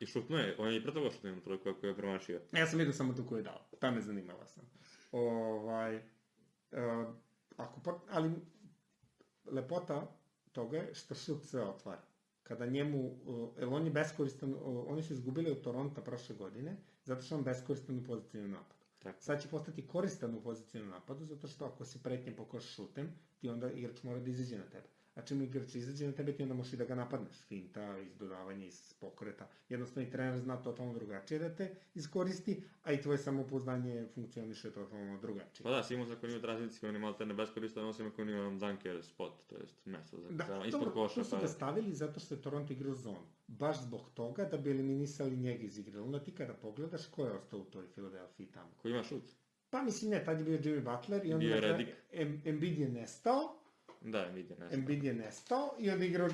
[0.00, 2.40] I šutno je, on je i pre toga šutno jednu trojku ako je promašio.
[2.52, 3.66] Ja sam vidio samo tu koju je dao.
[3.80, 4.64] Ta me zanimala sam.
[5.12, 6.02] Ovaj, uh,
[7.56, 8.30] ako pa, ali
[9.50, 10.17] lepota
[10.52, 12.02] toga je što šut sve otvara.
[12.42, 13.18] Kada njemu,
[13.58, 17.98] jer on je beskoristan, oni su izgubili od Toronta prošle godine, zato što on beskoristan
[17.98, 18.78] u pozicijnom napadu.
[18.98, 19.22] Tako.
[19.22, 23.10] Sad će postati koristan u pozicijnom napadu, zato što ako si pretnje po koš šutem,
[23.38, 24.88] ti onda igrač mora da izađe na tebe.
[25.18, 27.36] A čim igrač izađe na tebe, ti onda možeš i da ga napadneš.
[27.48, 29.48] Finta, iz dodavanja, iz pokreta.
[29.68, 35.18] Jednostavno i trener zna totalno drugačije da te iskoristi, a i tvoje samopouzdanje funkcioniše totalno
[35.20, 35.64] drugačije.
[35.64, 38.40] Pa da, Simons ako nije u tranziciji, on je malo te nebeskoristan, osim ako nije
[38.40, 41.14] on dunker spot, to jest mesto za, Da, ispod koša.
[41.14, 43.26] tu su Pa, ga stavili zato što je Toronto igrao zonu.
[43.46, 46.00] Baš zbog toga da bi eliminisali njega iz igre.
[46.00, 48.70] Onda ti kada pogledaš ko je ostao u toj Filadelfiji tamo.
[48.82, 49.24] Ko ima šut?
[49.70, 51.96] Pa mislim ne, tad je bio Jimmy Butler i onda je
[52.44, 53.57] Embiid je nestao,
[54.00, 54.72] Da, vidi, ne znam.
[54.72, 56.28] Embiid je nestao i onda igrao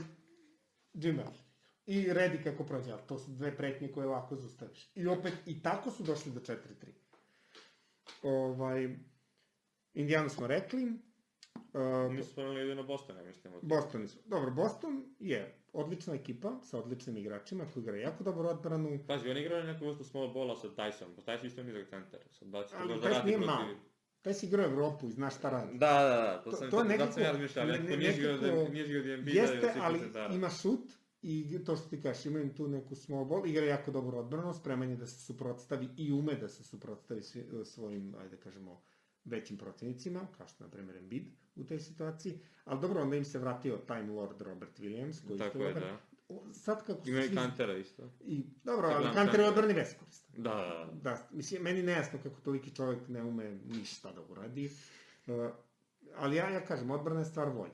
[0.95, 1.45] Jimmy Butler.
[1.87, 4.91] I Redi kako prođe, ali to su dve pretnje koje lako zaustaviš.
[4.95, 6.57] I opet, i tako su došli do 4-3.
[8.23, 8.97] Ovaj,
[9.95, 10.93] Indijanu smo rekli.
[11.55, 13.55] Uh, Nisu spomenuli jedino Boston, ja mislim.
[13.55, 14.19] od- Boston su.
[14.27, 18.99] Dobro, Boston je odlična ekipa sa odličnim igračima koji igraju jako dobro odbranu.
[19.07, 22.21] Pazi, oni igraju neku vrstu small bola sa Tyson, pa Tyson isto nizak centar.
[22.31, 23.47] Sad da to Ali Tyson radi nije protiv...
[23.55, 23.75] malo.
[24.25, 25.79] Taj si igrao Evropu i znaš šta radi.
[25.79, 27.97] Da, da, da, to, To- sam, to to, nekako- sam ja razmišljao, ne- nekako ne-
[27.97, 31.77] nije da nije žigao da je Embiida i Jeste, svih ali ima šut i to
[31.77, 34.97] što ti kažeš, ima im tu neku small ball, igra jako dobro odbranu, spreman je
[34.97, 38.83] da se suprotstavi i ume da se suprotstavi svi- svojim, ajde da kažemo,
[39.25, 41.25] većim protivnicima, kao što na primjer, Embiid
[41.57, 42.33] u toj situaciji,
[42.65, 45.83] ali dobro, onda im se vratio Time Lord Robert Williams, koji Tako je, dobar.
[45.83, 45.99] da.
[46.53, 48.11] Sad kako Ima i Kantera isto.
[48.21, 49.49] I, dobro, ali Kanter je Kantera.
[49.49, 50.43] odbrani beskoristan.
[50.43, 51.11] Da, da, da.
[51.11, 54.71] Da, mislim, meni nejasno kako toliki čovjek ne ume ništa da uradi.
[55.27, 55.51] Uh,
[56.17, 57.73] ali ja, ja kažem, odbrana je stvar volje.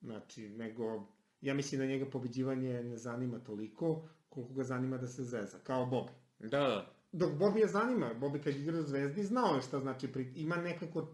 [0.00, 1.06] Znači, nego,
[1.40, 5.86] ja mislim da njega pobeđivanje ne zanima toliko, koliko ga zanima da se zeza, kao
[5.86, 6.48] Bobby.
[6.48, 6.94] Da, da.
[7.12, 10.36] Dok Bobby je zanima, Bobby kad igra u Zvezdi, znao je šta znači, prit...
[10.36, 11.08] ima nekako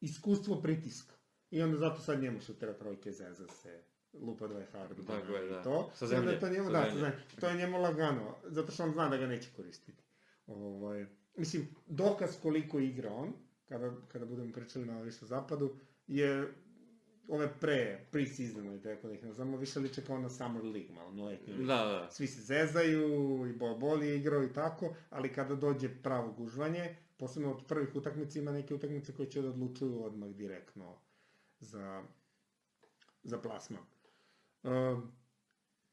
[0.00, 1.14] iskustvo pritiska.
[1.50, 5.62] I onda zato sad njemu šutera trojke, zeza se, lupa dva fardu, Tako je, da.
[5.62, 5.90] to.
[5.94, 7.12] Sa zemlje, je to njemu, da, zemlje.
[7.40, 10.02] to je njemu lagano, zato što on zna da ga neće koristiti.
[10.46, 13.32] Ovaj, mislim, dokaz koliko igra on,
[13.68, 16.52] kada, kada budemo pričali malo više o zapadu, je
[17.28, 21.24] ove pre, pre-season, tako da ih nazvamo, više liče kao na Summer League, malo na
[21.24, 21.54] letnju.
[21.56, 22.08] Da, da.
[22.10, 26.96] Svi se zezaju, i Bob Boli je igrao i tako, ali kada dođe pravo gužvanje,
[27.16, 30.98] posebno od prvih utakmica ima neke utakmice koje će da odlučuju odmah direktno
[31.60, 32.02] za,
[33.22, 33.82] za plasman.
[34.62, 35.12] Um,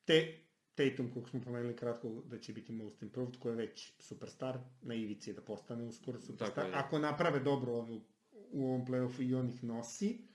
[0.06, 4.60] te, Tatum, kog smo pomenuli kratko, da će biti most improved, koji je već superstar,
[4.82, 6.56] na ivici da postane uskoro superstar.
[6.56, 6.74] Tako je.
[6.74, 8.02] Ako naprave dobro ovu,
[8.52, 10.28] u ovom playoffu i on ih nosi,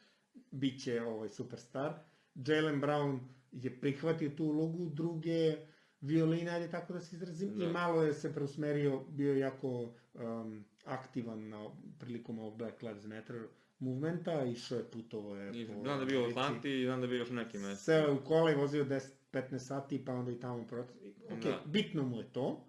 [0.50, 1.94] bit će ovaj superstar.
[2.34, 3.18] Jalen Brown
[3.52, 5.56] je prihvatio tu ulogu druge
[6.00, 7.64] violine, ajde tako da se izrazim, Da.
[7.64, 13.48] i malo je se preusmerio, bio jako um, aktivan na, prilikom ovog Black Lives Matter
[13.82, 16.26] movementa, išao je putovo je I po Znam da je bio u.
[16.26, 17.76] Atlanti i znam da je bio još u nekim mestima.
[17.76, 18.84] Seo je u kola i vozio
[19.32, 20.96] 10-15 sati, pa onda i tamo protiv.
[21.30, 21.62] Ok, Da.
[21.66, 22.64] bitno mu je to,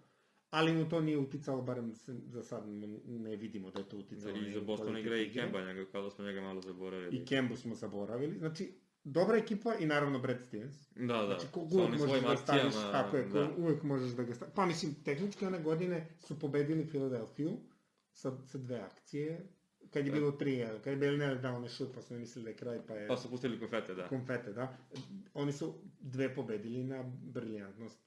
[0.50, 2.64] ali mu to nije uticalo, barem se, za sad
[3.06, 4.36] ne vidimo da je to uticalo.
[4.36, 5.32] I na za Boston igra i.
[5.32, 7.16] Kemba, njega, kao da smo njega malo zaboravili.
[7.16, 8.38] I Kembu smo zaboravili.
[8.38, 8.72] Znači,
[9.04, 10.88] dobra ekipa i naravno Brad Stevens.
[10.96, 11.26] Da, da.
[11.26, 13.50] Znači, kog uvek možeš da staviš, tako je, da.
[13.58, 14.54] uvek možeš da ga staviš.
[14.54, 17.50] Pa mislim, tehnički one godine su pobedili Filadelfiju
[18.12, 19.48] sa, sa dve akcije,
[19.94, 22.56] kad je bilo 3 kad je Bellinelli dao onaj šut, pa smo mislili da je
[22.56, 23.08] kraj, pa je...
[23.08, 24.08] Pa su pustili konfete, da.
[24.08, 24.76] Konfete, da.
[25.34, 27.98] Oni su dve pobedili na briljantnost.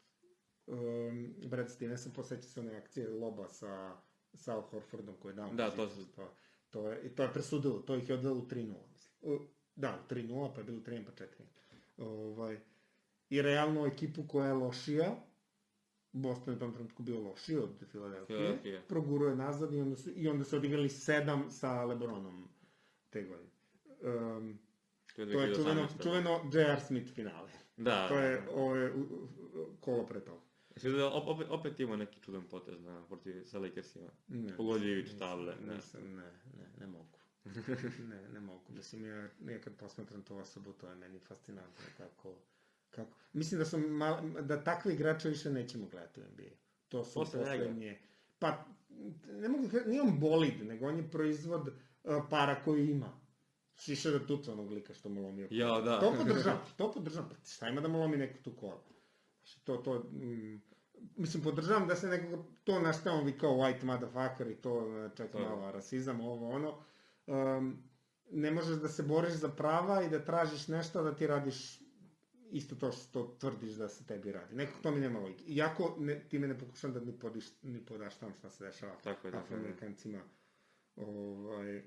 [0.68, 3.96] Um, Brad Stevenson posjeća se one akcije loba sa
[4.34, 5.54] Sal Horfordom koji je dao.
[5.54, 6.30] Da, to su- To,
[6.70, 9.48] to, je, to je presudilo, to ih je odvelo u 3-0, mislim.
[9.76, 11.28] Da, u 3-0, pa je bilo 3 pa 4
[11.98, 12.60] Ovaj,
[13.30, 15.16] I realno ekipu koja je lošija,
[16.14, 18.82] Boston je u tom trenutku bio lošiji od Filadelfije, Filadelfije.
[18.82, 22.48] proguruje nazad i onda su, i onda su odigrali 7 sa Lebronom
[23.10, 23.50] te godine.
[24.02, 24.60] Um,
[25.16, 25.56] To je to je 2018.
[25.56, 26.80] čuveno, čuveno J.R.
[26.80, 27.50] Smith finale.
[27.78, 28.52] Da, To je da.
[28.52, 29.28] u- u-
[29.80, 30.42] kolo pre toga.
[30.72, 34.08] Jesi da op- opet, opet ima neki čudan potez na, protiv, sa Lakersima.
[34.28, 35.76] Ne, Pogodio Ivić table, ne.
[35.76, 37.18] Nisam, ne, ne, ne mogu.
[38.10, 38.64] ne, ne mogu.
[38.70, 42.36] Mislim, ja nekad posmatram tu osobu, to je meni fascinantno kako,
[42.90, 43.12] kako...
[43.34, 46.50] Mislim da su mal, da takve igrače više nećemo gledati u NBA.
[46.90, 48.00] To su Posle poslednje...
[48.40, 48.66] Pa,
[49.26, 53.20] ne mogu da nije on bolid, nego on je proizvod uh, para koji ima.
[53.76, 55.48] Šiše da tuca onog lika što mu lomio.
[55.52, 56.00] Ja, da.
[56.00, 57.30] To podržavam, to podržavam.
[57.30, 58.84] Pa šta ima da mu lomi neko tu kola?
[59.38, 60.62] Znači, to, to, mm,
[61.16, 64.98] mislim, podržavam da se nekako, to na šta on vi kao white motherfucker i to,
[65.06, 65.50] e, čekaj To.
[65.50, 66.84] malo, rasizam, ovo, ono.
[67.28, 67.84] Um,
[68.32, 71.82] ne možeš da se boriš za prava i da tražiš nešto, da ti radiš
[72.52, 74.56] isto to što tvrdiš da se tebi radi.
[74.56, 75.44] Nekako to mi nema logike.
[75.48, 79.16] Iako ne, time ne pokušam da ni, podiš, ni podaštavam šta se dešava Tako je,
[79.16, 79.40] tako je.
[79.40, 80.22] afroamerikancima.
[80.96, 81.84] Ovaj,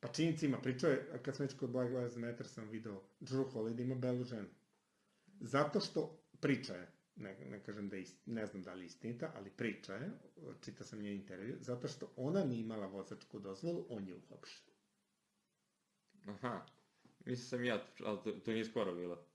[0.00, 3.82] pa činjenicima, pričao je, kad sam već kod Black Lives Matter sam video, Drew Holiday
[3.82, 4.48] ima belu ženu.
[5.40, 9.32] Zato što priča je, ne, ne kažem da ist, ne znam da li je istinita,
[9.34, 10.10] ali priča je,
[10.60, 14.66] čita sam njen intervju, zato što ona nije imala vozačku dozvolu, on je uhapšen.
[16.26, 16.66] Aha.
[17.24, 19.26] Mislim sam ja, ali to, to nije skoro bilo.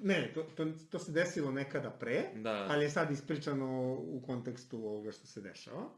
[0.00, 2.66] Ne, to, to, to se desilo nekada pre, Da.
[2.70, 5.88] ali je sad ispričano u kontekstu ovoga što se dešava.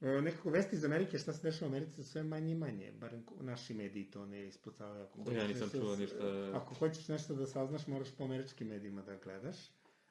[0.00, 2.92] E, nekako vesti iz Amerike, šta se dešava u Americi su sve manje i manje,
[3.26, 5.04] ko- naši mediji to ne ispucavaju.
[5.04, 6.50] Ako Ja hoćeš nisam nešto čuo da- ništa.
[6.54, 9.56] Ako hoćeš nešto da saznaš, moraš po američkim medijima da gledaš.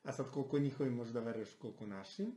[0.04, 2.32] A sad koliko njihovim možda veruješ, koliko našim.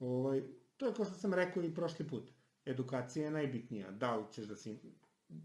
[0.00, 0.42] Ovaj,
[0.76, 2.30] to je kao što sam rekao i prošli put.
[2.66, 3.90] Edukacija je najbitnija.
[3.90, 4.94] Da li ćeš da se in-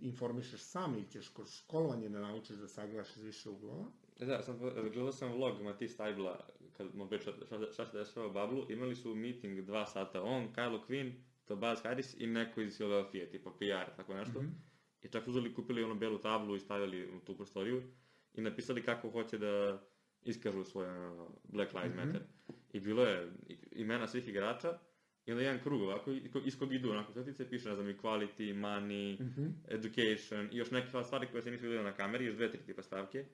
[0.01, 3.85] informišeš sam ili ćeš kroz školovanje da naučiš da sagledaš iz više uglova.
[4.19, 8.27] E Da, sam, gledao sam vlog Mati Stajbla, kad mu priča šta, šta se dešava
[8.27, 11.11] u Bablu, imali su meeting dva sata, on, Kylo Quinn,
[11.45, 14.41] Tobias Harris i neko iz Philadelphia, tipa PR, tako nešto.
[14.41, 14.49] Mhm.
[15.01, 17.83] I čak uzeli, kupili onu belu tablu i stavili u tu prostoriju
[18.33, 19.81] i napisali kako hoće da
[20.23, 21.99] iskažu svoje ono, Black Lives Mhm.
[21.99, 22.21] Matter.
[22.73, 23.31] I bilo je
[23.71, 24.79] imena svih igrača
[25.25, 26.11] i onda jedan krug ovako,
[26.45, 29.45] iz kog idu onako crtice, piše, ne znam, equality, money, Mhm.
[29.67, 32.81] education i još neke stvari koje se nisu vidjeli na kameri, još dve, tri tipa
[32.81, 33.25] stavke.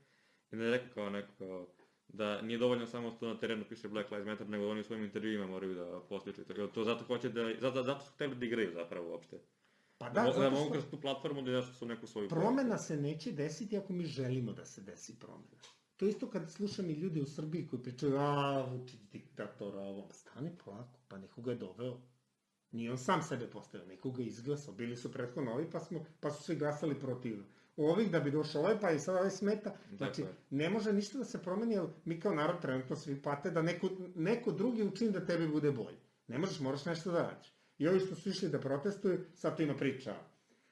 [0.53, 1.67] Je rekao kao neko kao,
[2.07, 5.03] da nije dovoljno samo što na terenu piše Black Lives Matter, nego oni u svojim
[5.03, 6.41] intervjuima moraju da postiču.
[6.43, 9.39] Da to zato hoće da, zato, zato su hteli da igraju zapravo uopšte.
[9.97, 12.77] Pa Da, da, da, da mogu kroz tu platformu da nešto su neku svoju promena
[12.77, 15.61] se neće desiti ako mi želimo da se desi promena.
[15.97, 20.09] To isto kad slušam i ljude u Srbiji koji pričaju, a, Vučić diktator, a ovo,
[20.11, 22.01] stani polako, pa nekoga je doveo.
[22.71, 24.73] Nije on sam sebe postavio, nekoga je izglasao.
[24.73, 27.43] Bili su prethodno ovi, pa, smo, pa su svi glasali protiv
[27.77, 29.75] ovih da bi došao ovaj, pa i sad ovaj smeta.
[29.97, 30.33] Znači, je.
[30.49, 33.89] ne može ništa da se promeni, jer mi kao narod trenutno svi pate da neko,
[34.15, 35.97] neko drugi učini da tebi bude bolje.
[36.27, 37.53] Ne možeš, moraš nešto da radiš.
[37.77, 40.15] I ovi što su išli da protestuju, sad tu ima priča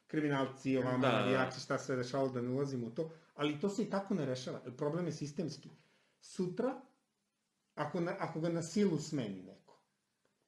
[0.07, 1.19] kriminalci, ovama, Da, da.
[1.19, 4.25] navijači, šta se dešavalo, da ne ulazimo u to, ali to se i tako ne
[4.25, 4.59] rešava.
[4.77, 5.69] Problem je sistemski.
[6.21, 6.81] Sutra,
[7.75, 9.81] ako, na, ako ga na silu smeni neko,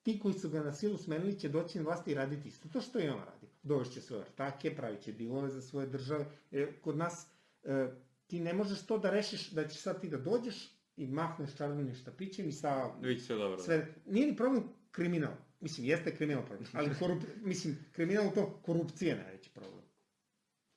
[0.02, 2.82] ti koji su ga na silu smenili će doći na vlasti i raditi isto to
[2.82, 3.48] što i on radi.
[3.64, 6.26] Dovešće svoje ortake, pravit će dilove za svoje države.
[6.52, 7.28] E, kod nas
[7.64, 7.88] e,
[8.28, 11.96] ti ne možeš to da rešiš, da ćeš sad ti da dođeš i mahneš čarobnim
[11.96, 13.58] štapićem i sa Biće sve dobro.
[13.58, 15.34] sve, nije ni problem kriminal.
[15.60, 19.84] Mislim, jeste kriminal problem, ali korup, mislim, kriminal to, korupcija najveći problem.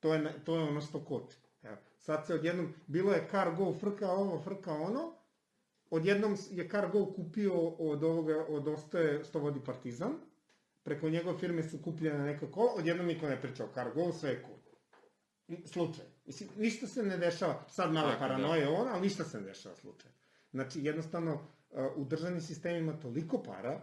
[0.01, 1.37] To je, to je ono što koči.
[1.63, 5.15] Evo, sad se odjednom, bilo je Cargo frka ovo, frka ono,
[5.91, 10.13] odjednom je Cargo kupio od ovoga, od Ostoje što vodi Partizan,
[10.87, 14.43] preko njegove firme su kupljene neka kola, odjednom niko ne priča o Cargo, sve je
[14.43, 14.59] cool.
[15.67, 16.05] Slučaj.
[16.27, 18.29] Mislim, ništa se ne dešava, sad malo Tako, da.
[18.29, 20.11] paranoje ona, ali ništa se ne dešava slučaj.
[20.51, 23.81] Znači, jednostavno, uh, u državnim sistemima toliko para,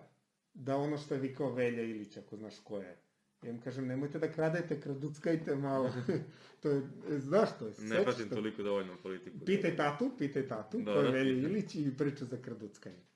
[0.53, 2.97] da ono što je vikao Velja Ilić, ako znaš ko je,
[3.43, 5.91] ja im kažem, nemojte da kradete, kraduckajte malo.
[6.61, 6.81] to je,
[7.19, 9.45] znaš to je, Ne pratim toliko dovoljno politiku.
[9.45, 11.11] Pitaj tatu, pitaj tatu, Da, ko je da.
[11.11, 13.12] Velja Ilić i priča za kraduckanje.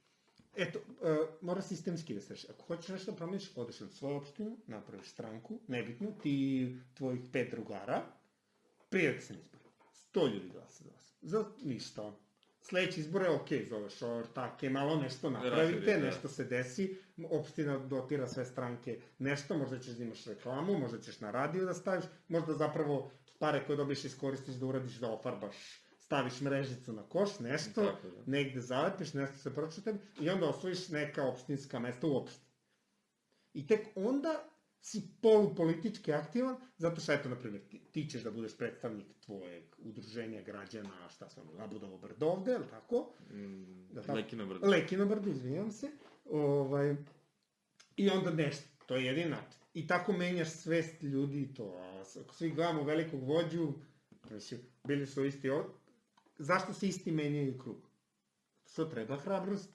[0.57, 2.47] Eto, uh, mora sistemski da se reši.
[2.49, 7.51] Ako hoćeš nešto da promeniš, odeš na svoju opštinu, napraviš stranku, nebitno, ti tvojih pet
[7.51, 8.01] drugara,
[8.89, 9.61] prijeti se na izbor.
[9.93, 11.13] Sto ljudi glasa za vas.
[11.21, 12.13] Za ništa.
[12.61, 16.05] sledeći izbore, ok, zoveš ortake, malo nešto napravite, da.
[16.05, 16.97] nešto se desi,
[17.29, 21.73] opština dotira sve stranke nešto, možda ćeš da imaš reklamu, možda ćeš na radio da
[21.73, 25.55] staviš, možda zapravo pare koje dobiješ iskoristiš da uradiš da ofarbaš,
[26.07, 28.23] staviš mrežicu na koš, nešto, Tako, da.
[28.27, 32.45] negde zalepiš, nešto se pročita i onda osvojiš neka opštinska mesta uopšte.
[33.53, 34.43] I tek onda
[34.81, 39.63] si polupolitički aktivan, zato što, eto, na primjer, ti, ti ćeš da budeš predstavnik tvojeg
[39.77, 43.13] udruženja građana, šta sam, Labudovo brdo ovde, je li tako?
[43.31, 44.67] Mm, Da tako- Lekino brdo.
[44.67, 45.91] Lekino brdo, izvinjam se.
[46.25, 46.95] Ovaj,
[47.95, 49.59] I onda nešto, to je jedin način.
[49.73, 51.65] I tako menjaš svest ljudi i to.
[51.75, 53.73] A ako svi gledamo velikog vođu,
[54.31, 55.65] mislim, bili su isti od...
[56.39, 57.89] Zašto se isti menjaju krug?
[58.65, 59.73] Što treba hrabrosti.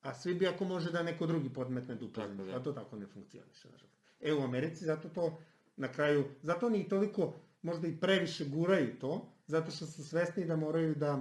[0.00, 2.20] A svi bi ako može da neko drugi podmetne dupe.
[2.20, 2.56] Tako, da.
[2.56, 3.98] A to tako ne funkcioniše, nažalost.
[4.20, 5.38] E, u Americi zato to
[5.76, 10.56] na kraju, zato oni toliko možda i previše guraju to, zato što su svesni da
[10.56, 11.14] moraju da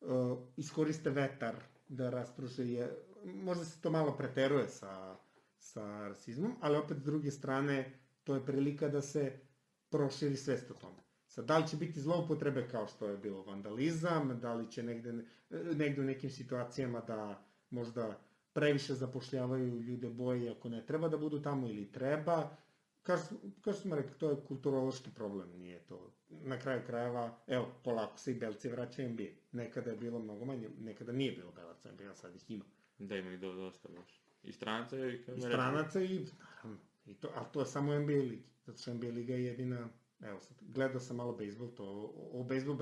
[0.00, 1.56] uh, iskoriste vetar,
[1.88, 5.16] da rastruže je, možda se to malo preteruje sa,
[5.58, 9.40] sa rasizmom, ali opet s druge strane, to je prilika da se
[9.88, 11.02] proširi svest o tome.
[11.30, 15.12] Sad, da li će biti zloupotrebe kao što je bilo vandalizam, da li će negde,
[15.50, 18.18] negde u nekim situacijama da možda
[18.52, 22.56] previše zapošljavaju ljude boje ako ne treba da budu tamo ili treba.
[23.02, 26.12] Kao, što- kao što smo rekli, to je kulturološki problem, nije to.
[26.28, 29.24] Na kraju krajeva, evo, polako se i belci vraćaju NBA.
[29.52, 32.64] Nekada je bilo mnogo manje, nekada nije bilo belaca NBA, sad ih ima.
[32.98, 34.22] Da ima ih do, dosta baš.
[34.42, 35.14] I stranca i...
[35.28, 39.08] I stranaca i, naravno, i to, ali to je samo NBA ligi, zato što NBA
[39.08, 39.88] liga je jedina,
[40.20, 42.76] evo sad, gledao sam malo bejsbol, to, o, o bejsbol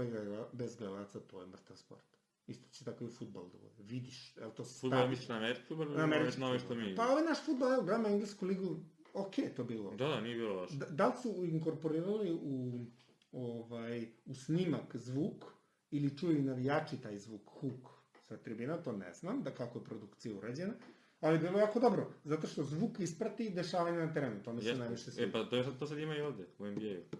[0.52, 2.04] bez, gledalaca, to je mrtav sport.
[2.46, 3.74] Isto će tako i u futbol da bude.
[3.78, 6.74] Vidiš, evo to se Futbol misliš na američki futbol ili Na američki na ove što
[6.74, 6.94] mi?
[6.96, 8.76] Pa ovaj naš futbol, evo, gledamo englesku ligu,
[9.14, 9.90] ok je to bilo.
[9.90, 10.76] Da, da, nije bilo loše.
[10.76, 12.84] Da, da li su inkorporirali u,
[13.32, 15.44] ovaj, u snimak zvuk
[15.90, 17.88] ili čuju i navijači taj zvuk, huk
[18.22, 20.72] sa tribina, to ne znam, da kako je produkcija urađena,
[21.20, 24.74] ali bilo je jako dobro, zato što zvuk isprati dešavanje na terenu, to mi se
[24.76, 25.32] najviše E, sviđa.
[25.32, 27.16] pa to, je to sad ima i ovde, u NBA-u.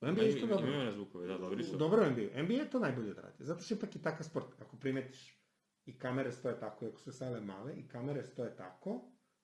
[0.00, 0.66] U NBA isto dobro.
[0.66, 1.76] Imaju one zvukove, da, dobri su.
[1.76, 2.42] Dobro je NBA.
[2.42, 5.40] NBA to najbolje da radi, zato što ipak je takav sport, ako primetiš,
[5.86, 9.00] i kamere stoje tako, ako su sale male, i kamere stoje tako,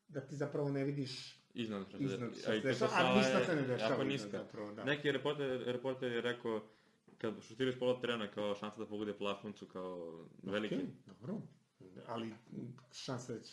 [0.09, 2.31] da ti zapravo ne vidiš Iznad što se iznad
[2.63, 4.31] dešava, sala a ništa je se ne dešava Jako niska.
[4.31, 4.85] zapravo, da.
[4.85, 6.63] Neki reporter, reporter je rekao,
[7.19, 10.75] kad šutiraš pola terena kao šansa da pogode plafoncu kao veliki.
[10.75, 11.41] Okej, dobro,
[12.07, 12.35] ali
[12.93, 13.53] šansa da će...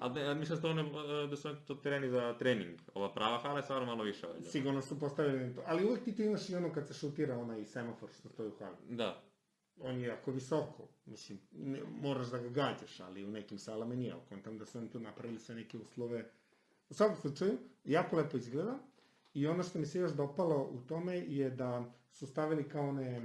[0.00, 2.78] A ne, a mislim da, one, e, da su to tereni za trening.
[2.94, 4.48] Ova prava hala je stvarno malo više valjda.
[4.50, 7.64] Sigurno su postavljeni to, ali uvek ti ti imaš i ono kad se šutira onaj
[7.64, 8.76] semafor što stoji u hali.
[8.88, 9.22] Da.
[9.80, 14.12] On je jako visoko, mislim, ne, moraš da ga gađaš, ali u nekim salama nije,
[14.12, 16.30] ali kontam da su oni tu napravili sve neke uslove.
[16.88, 18.78] U svakom slučaju, jako lepo izgleda
[19.34, 23.22] i ono što mi se još dopalo u tome je da su stavili kao one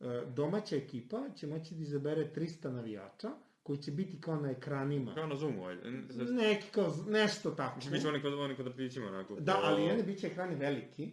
[0.00, 3.30] e, domaća ekipa će moći da izabere 300 navijača
[3.64, 5.14] koji će biti kao na ekranima.
[5.14, 5.62] Kao na Zoomu,
[6.14, 7.76] da- Neki kao, nešto tako.
[7.76, 9.36] Mislim, biće oni kod, oni kod vrtićima, onako.
[9.40, 11.10] Da, ali jedni bit će ekrani veliki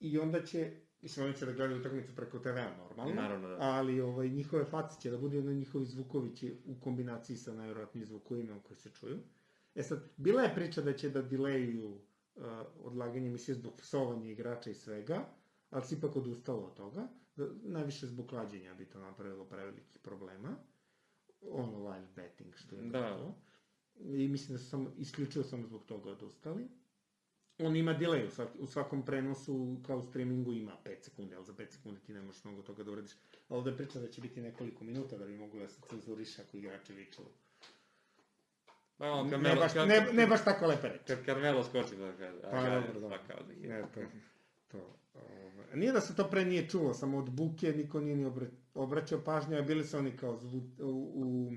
[0.00, 3.56] i onda će, mislim, oni će da gledaju utakmicu preko TV-a normalno, Naravno, da.
[3.60, 8.06] ali ovaj, njihove face će da budu jedno njihovi zvukovi će u kombinaciji sa najvjerojatnijim
[8.06, 9.18] zvukovima koji se čuju.
[9.74, 11.90] E sad, bila je priča da će da dileju
[12.34, 12.44] uh,
[12.78, 15.24] odlaganje emisije zbog psovanja igrača i svega,
[15.70, 17.08] ali se ipak odustalo od toga.
[17.62, 20.56] Najviše zbog klađenja bi to napravilo prevelikih problema.
[21.50, 23.08] Ono live betting što je Da.
[23.18, 23.34] to.
[24.00, 26.68] I mislim da su samo, isključivo samo zbog toga odustali.
[27.58, 31.44] On ima delay u, svak, u svakom prenosu, kao u streamingu ima 5 sekundi, ali
[31.44, 33.12] za 5 sekundi ti ne možeš mnogo toga da uradiš.
[33.48, 36.56] A ovde priča da će biti nekoliko minuta da bi moglo da se cenzuriše ako
[36.56, 37.22] igrači viču.
[38.96, 41.04] Pa, ono, Ne, baš, ne, ne baš tako lepe reči.
[41.06, 43.08] Kad Carmelo skoči da kaže, Pa, dobro, dobro.
[43.08, 43.68] pa kao da je.
[43.68, 44.00] Ne, to,
[44.68, 48.24] to, ovaj, nije da se to pre nije čulo, samo od buke niko nije ni
[48.24, 51.52] obra, obraćao pažnju, a bili su oni kao zvu, u, u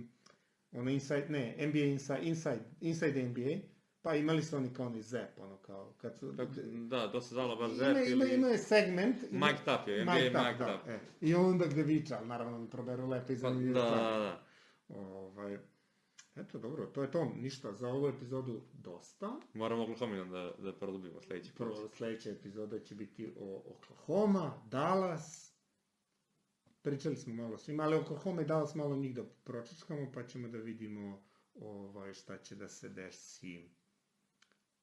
[0.72, 3.68] ono inside, ne, NBA inside, inside, inside NBA,
[4.02, 6.36] pa imali su oni kao onaj zap, ono kao, kad su...
[6.38, 6.52] Tako,
[6.90, 8.36] da, to se zvalo baš ima, Zep ima, ili...
[8.36, 9.16] ima je segment...
[9.32, 11.00] ima- Mike Tapp je, NBA Mike Mike Tapp, da, e.
[11.22, 13.82] I onda gde viča, naravno proberu lepe i Pa, da, da,
[14.18, 14.44] da.
[14.90, 15.58] Ovaj,
[16.38, 19.40] eto, dobro, to je to, ništa, za ovu epizodu dosta.
[19.54, 21.58] Moramo Oklahoma da, da produbimo sledeći put.
[21.58, 25.54] Prvo, sledeća epizoda će biti o Oklahoma, Dallas,
[26.82, 30.58] pričali smo malo svima, ali Oklahoma i Dallas malo njih da pročačkamo, pa ćemo da
[30.58, 33.70] vidimo ovaj, šta će da se desi.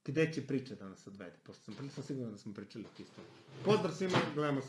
[0.04, 3.22] Gde će priča da nas odvede, pošto sam prilično siguran da smo pričali o.
[3.64, 4.68] Pozdrav svima, gledamo se.